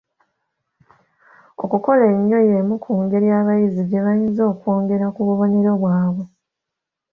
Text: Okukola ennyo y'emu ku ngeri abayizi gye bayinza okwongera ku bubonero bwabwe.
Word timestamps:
Okukola 1.63 2.03
ennyo 2.13 2.39
y'emu 2.47 2.75
ku 2.83 2.91
ngeri 3.01 3.27
abayizi 3.39 3.81
gye 3.89 4.01
bayinza 4.05 4.43
okwongera 4.51 5.05
ku 5.15 5.21
bubonero 5.27 5.71
bwabwe. 5.81 6.25